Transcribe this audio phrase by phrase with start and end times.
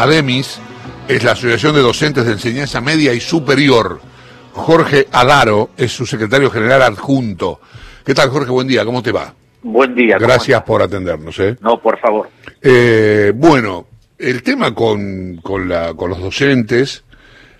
[0.00, 0.58] ADEMIS
[1.08, 4.00] es la Asociación de Docentes de Enseñanza Media y Superior.
[4.52, 7.60] Jorge Alaro es su secretario general adjunto.
[8.02, 8.50] ¿Qué tal, Jorge?
[8.50, 9.34] Buen día, ¿cómo te va?
[9.62, 10.16] Buen día.
[10.18, 11.38] Gracias por atendernos.
[11.40, 11.58] ¿eh?
[11.60, 12.30] No, por favor.
[12.62, 17.04] Eh, bueno, el tema con, con, la, con los docentes,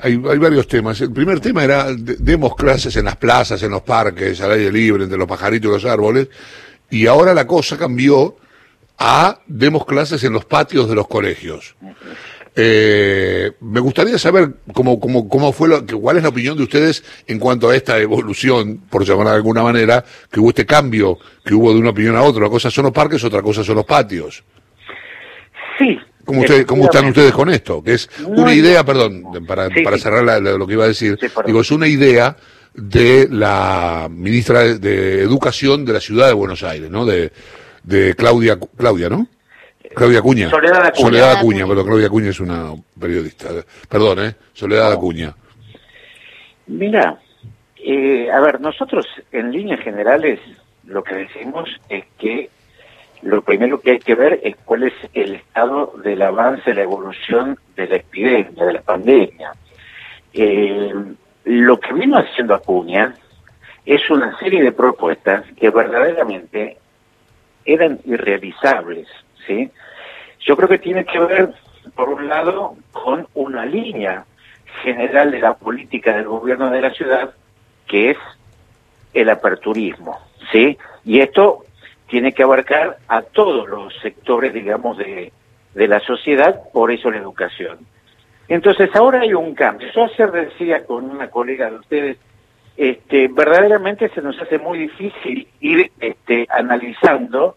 [0.00, 1.00] hay, hay, varios temas.
[1.02, 5.04] El primer tema era, demos clases en las plazas, en los parques, al aire libre,
[5.04, 6.26] entre los pajaritos y los árboles,
[6.90, 8.34] y ahora la cosa cambió
[8.98, 11.74] a demos clases en los patios de los colegios.
[12.56, 17.02] Eh, me gustaría saber cómo, cómo, cómo fue lo, cuál es la opinión de ustedes
[17.26, 21.54] en cuanto a esta evolución, por llamarla de alguna manera, que hubo este cambio que
[21.54, 22.42] hubo de una opinión a otra.
[22.42, 24.44] Una cosa son los parques, otra cosa son los patios.
[25.78, 25.98] Sí.
[26.24, 27.82] ¿Cómo, ustedes, ¿Cómo están ustedes con esto?
[27.82, 31.70] Que es una idea, perdón, para, para cerrar lo que iba a decir, digo, es
[31.70, 32.36] una idea
[32.72, 37.04] de la ministra de, de, Educación de la Ciudad de Buenos Aires, ¿no?
[37.04, 37.30] De,
[37.84, 39.26] de Claudia, Claudia, ¿no?
[39.94, 40.50] Claudia Acuña.
[40.50, 41.06] Soledad Acuña.
[41.06, 43.48] Soledad Acuña, pero Claudia Acuña es una periodista.
[43.88, 44.34] Perdón, ¿eh?
[44.52, 45.34] Soledad Acuña.
[46.66, 47.18] Mira,
[47.76, 50.40] eh, a ver, nosotros en líneas generales
[50.86, 52.50] lo que decimos es que
[53.22, 57.58] lo primero que hay que ver es cuál es el estado del avance, la evolución
[57.76, 59.52] de la epidemia, de la pandemia.
[60.32, 60.92] Eh,
[61.44, 63.14] lo que vino haciendo Acuña
[63.86, 66.78] es una serie de propuestas que verdaderamente
[67.64, 69.08] eran irrealizables,
[69.46, 69.70] ¿sí?
[70.40, 71.50] Yo creo que tiene que ver,
[71.94, 74.24] por un lado, con una línea
[74.82, 77.34] general de la política del gobierno de la ciudad,
[77.86, 78.18] que es
[79.14, 80.18] el aperturismo,
[80.52, 80.76] ¿sí?
[81.04, 81.64] Y esto
[82.08, 85.32] tiene que abarcar a todos los sectores, digamos, de,
[85.74, 87.78] de la sociedad, por eso la educación.
[88.48, 89.88] Entonces, ahora hay un cambio.
[89.94, 92.18] Yo ayer decía con una colega de ustedes,
[92.76, 97.56] este, verdaderamente se nos hace muy difícil ir este, analizando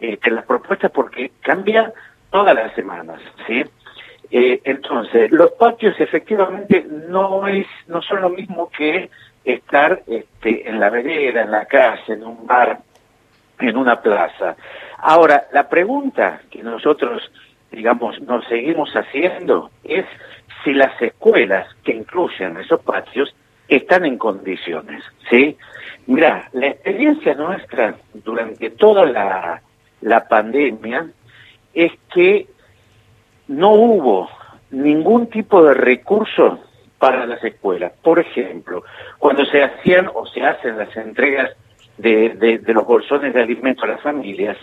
[0.00, 1.92] este, las propuestas porque cambia
[2.30, 3.64] todas las semanas, ¿sí?
[4.30, 9.08] Eh, entonces, los patios efectivamente no es no son lo mismo que
[9.44, 12.80] estar este, en la vereda, en la calle, en un bar,
[13.60, 14.56] en una plaza.
[14.98, 17.30] Ahora, la pregunta que nosotros,
[17.70, 20.04] digamos, nos seguimos haciendo es
[20.64, 23.32] si las escuelas que incluyen esos patios
[23.68, 25.56] están en condiciones, ¿sí?
[26.06, 29.60] Mira, la experiencia nuestra durante toda la,
[30.02, 31.08] la pandemia
[31.74, 32.46] es que
[33.48, 34.28] no hubo
[34.70, 36.60] ningún tipo de recurso
[36.98, 37.92] para las escuelas.
[38.02, 38.84] Por ejemplo,
[39.18, 41.50] cuando se hacían o se hacen las entregas
[41.98, 44.56] de, de, los bolsones de alimentos a las familias,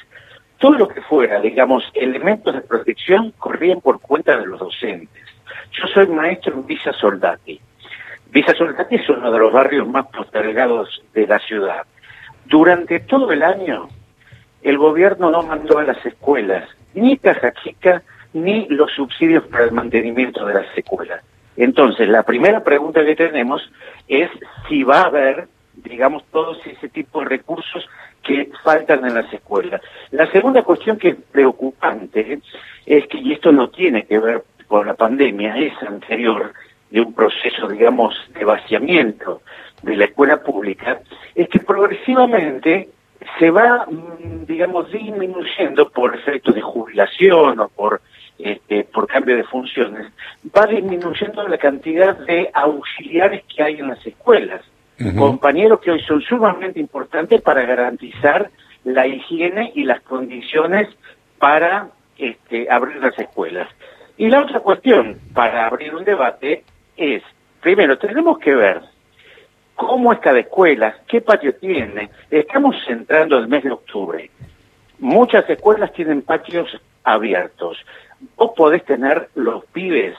[0.57, 5.23] todo lo que fuera, digamos, elementos de protección corrían por cuenta de los docentes.
[5.71, 7.59] Yo soy maestro en Villa Soldati.
[8.33, 11.83] Villa Soldati es uno de los barrios más postergados de la ciudad.
[12.45, 13.89] Durante todo el año,
[14.63, 18.01] el gobierno no mandó a las escuelas ni caja chica
[18.33, 21.23] ni los subsidios para el mantenimiento de las escuelas.
[21.57, 23.61] Entonces, la primera pregunta que tenemos
[24.07, 24.31] es
[24.67, 27.88] si va a haber, digamos, todos ese tipo de recursos
[28.23, 29.79] que faltan en las escuelas.
[30.09, 32.39] La segunda cuestión que es preocupante
[32.88, 36.51] es que, y esto no tiene que ver con la pandemia, es anterior
[36.93, 39.41] de un proceso, digamos, de vaciamiento
[39.81, 41.01] de la escuela pública,
[41.33, 42.89] es que progresivamente
[43.39, 47.99] se va, mm, digamos, disminuyendo por efecto de jubilación o por,
[48.37, 50.05] este, por cambio de funciones,
[50.55, 54.61] va disminuyendo la cantidad de auxiliares que hay en las escuelas,
[55.17, 58.51] compañeros que hoy son sumamente importantes para garantizar
[58.85, 60.87] la higiene y las condiciones
[61.39, 63.67] para este, abrir las escuelas.
[64.15, 66.63] Y la otra cuestión para abrir un debate
[67.03, 67.23] es,
[67.61, 68.81] primero, tenemos que ver
[69.75, 72.09] cómo es cada escuela, qué patio tiene.
[72.29, 74.29] Estamos entrando el mes de octubre.
[74.99, 77.77] Muchas escuelas tienen patios abiertos.
[78.37, 80.15] Vos podés tener los pibes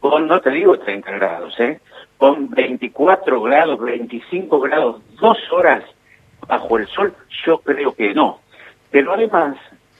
[0.00, 1.80] con, no te digo 30 grados, ¿eh?
[2.16, 5.82] con 24 grados, 25 grados, dos horas
[6.46, 7.14] bajo el sol,
[7.44, 8.40] yo creo que no.
[8.90, 9.56] Pero además,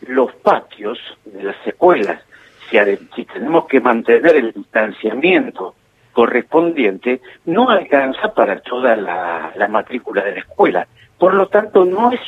[0.06, 2.22] los patios de las escuelas,
[3.14, 5.74] si tenemos que mantener el distanciamiento
[6.14, 10.86] correspondiente no alcanza para toda la, matrícula de la escuela.
[11.18, 12.20] Por lo tanto, no es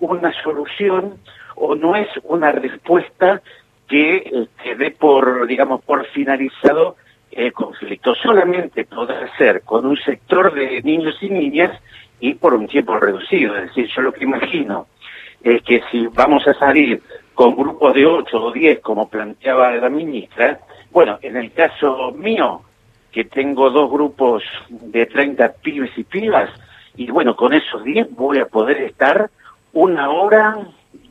[0.00, 1.18] una solución
[1.54, 3.42] o no es una respuesta
[3.86, 6.96] que se dé por, digamos, por finalizado
[7.30, 8.14] el conflicto.
[8.14, 11.78] Solamente podrá ser con un sector de niños y niñas
[12.18, 13.56] y por un tiempo reducido.
[13.56, 14.86] Es decir, yo lo que imagino
[15.42, 17.02] es que si vamos a salir
[17.34, 22.62] con grupos de 8 o 10, como planteaba la ministra, bueno, en el caso mío,
[23.12, 26.50] que tengo dos grupos de 30 pibes y pibas,
[26.96, 29.30] y bueno, con esos 10 voy a poder estar
[29.72, 30.58] una hora,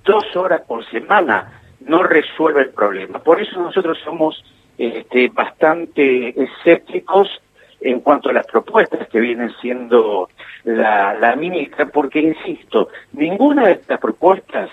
[0.04, 1.62] dos horas por semana.
[1.81, 3.19] No resuelve el problema.
[3.19, 4.44] Por eso nosotros somos
[4.78, 7.28] este, bastante escépticos
[7.81, 10.30] en cuanto a las propuestas que vienen siendo
[10.66, 14.69] la, la ministra, porque, insisto, ninguna de estas propuestas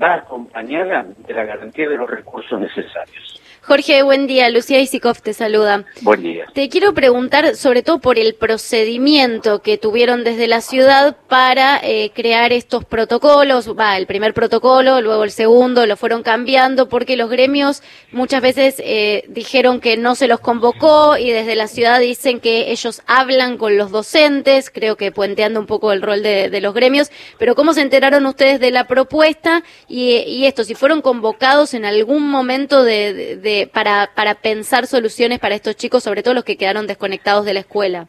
[0.00, 3.40] va acompañada de la garantía de los recursos necesarios.
[3.66, 4.50] Jorge, buen día.
[4.50, 5.86] Lucía Isikov te saluda.
[6.02, 6.44] Buen día.
[6.52, 12.12] Te quiero preguntar sobre todo por el procedimiento que tuvieron desde la ciudad para eh,
[12.14, 13.74] crear estos protocolos.
[13.74, 17.82] Va, el primer protocolo, luego el segundo, lo fueron cambiando porque los gremios
[18.12, 22.70] muchas veces eh, dijeron que no se los convocó y desde la ciudad dicen que
[22.70, 26.74] ellos hablan con los docentes, creo que puenteando un poco el rol de, de los
[26.74, 27.10] gremios.
[27.38, 30.64] Pero ¿cómo se enteraron ustedes de la propuesta y, y esto?
[30.64, 36.02] Si fueron convocados en algún momento de, de para, para pensar soluciones para estos chicos,
[36.02, 38.06] sobre todo los que quedaron desconectados de la escuela?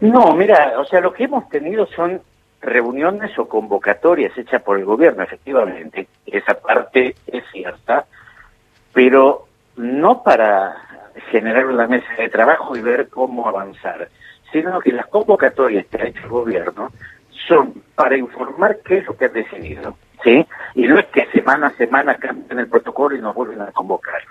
[0.00, 2.20] No, mira, o sea, lo que hemos tenido son
[2.60, 8.06] reuniones o convocatorias hechas por el gobierno, efectivamente, esa parte es cierta,
[8.92, 9.46] pero
[9.76, 10.76] no para
[11.30, 14.08] generar una mesa de trabajo y ver cómo avanzar,
[14.52, 16.90] sino que las convocatorias que ha hecho el gobierno
[17.46, 20.46] son para informar qué es lo que ha decidido, ¿sí?
[20.74, 24.22] Y no es que semana a semana cambien el protocolo y nos vuelven a convocar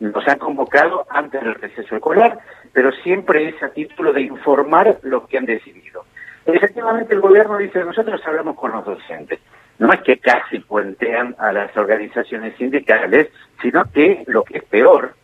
[0.00, 2.38] nos han convocado antes del receso escolar,
[2.72, 6.04] pero siempre es a título de informar lo que han decidido.
[6.44, 9.40] Efectivamente, el gobierno dice, nosotros hablamos con los docentes.
[9.78, 13.28] No es que casi puentean a las organizaciones sindicales,
[13.60, 15.14] sino que, lo que es peor,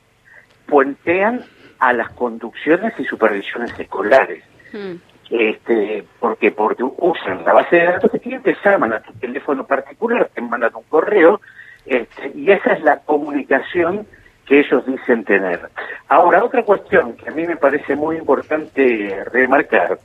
[0.67, 1.45] puentean
[1.79, 4.43] a las conducciones y supervisiones escolares.
[4.73, 4.95] Hmm.
[5.31, 9.67] Este, porque porque usan la base de datos que tienen, te llaman a tu teléfono
[9.67, 11.41] particular, te mandan un correo,
[11.87, 14.07] este, y esa es la comunicación
[14.61, 15.61] ellos dicen tener.
[16.09, 19.99] Ahora, otra cuestión que a mí me parece muy importante remarcar,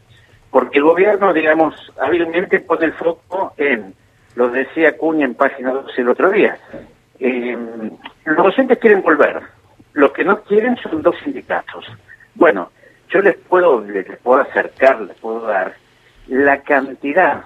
[0.51, 3.93] porque el gobierno, digamos, hábilmente pone el foco en,
[4.35, 6.57] lo decía Cuña en página 12 el otro día,
[7.19, 7.57] eh,
[8.25, 9.41] los docentes quieren volver,
[9.93, 11.85] los que no quieren son dos sindicatos.
[12.35, 12.71] Bueno,
[13.09, 15.73] yo les puedo, les puedo acercar, les puedo dar
[16.27, 17.43] la cantidad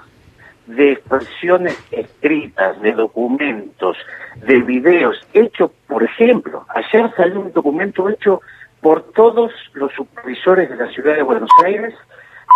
[0.68, 3.98] de expresiones escritas, de documentos,
[4.46, 8.42] de videos hechos, por ejemplo, ayer salió un documento hecho
[8.80, 11.94] por todos los supervisores de la ciudad de Buenos Aires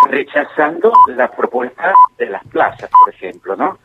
[0.10, 3.78] rechazando la propuesta de las plazas, por ejemplo, ¿no?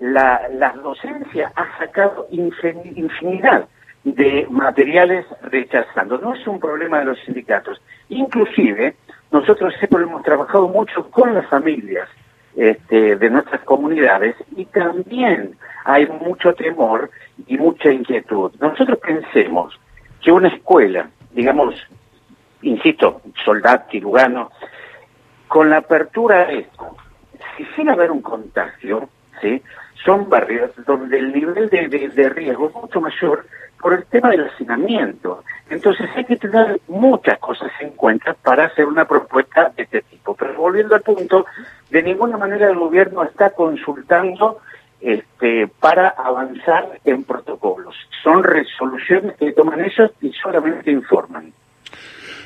[0.00, 3.66] La, la docencia ha sacado infinidad
[4.04, 6.18] de materiales rechazando.
[6.18, 7.80] No es un problema de los sindicatos.
[8.08, 8.94] Inclusive,
[9.32, 12.08] nosotros hemos trabajado mucho con las familias,
[12.56, 17.10] este, de nuestras comunidades y también hay mucho temor
[17.46, 18.50] y mucha inquietud.
[18.60, 19.78] Nosotros pensemos
[20.22, 21.74] que una escuela, digamos,
[22.62, 24.50] insisto, Soldati, Lugano,
[25.48, 26.96] con la apertura de esto,
[27.56, 29.08] si sin haber un contagio,
[29.40, 29.62] ¿sí?
[30.04, 33.46] son barrios donde el nivel de, de riesgo es mucho mayor
[33.86, 35.44] por el tema del hacinamiento.
[35.70, 40.34] Entonces hay que tener muchas cosas en cuenta para hacer una propuesta de este tipo.
[40.34, 41.46] Pero volviendo al punto,
[41.88, 44.58] de ninguna manera el gobierno está consultando
[45.00, 47.94] este, para avanzar en protocolos.
[48.24, 51.52] Son resoluciones que toman ellos y solamente informan.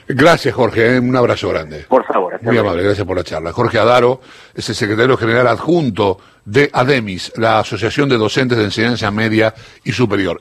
[0.08, 0.96] Gracias, Jorge.
[0.96, 1.00] ¿eh?
[1.00, 1.86] Un abrazo grande.
[1.88, 2.38] Por favor.
[2.42, 3.52] Muy amable, gracias por la charla.
[3.52, 4.20] Jorge Adaro
[4.54, 9.54] es el secretario general adjunto de ADEMIS, la Asociación de Docentes de Enseñanza Media
[9.84, 10.38] y Superior.